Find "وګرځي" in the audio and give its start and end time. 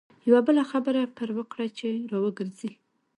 2.25-2.71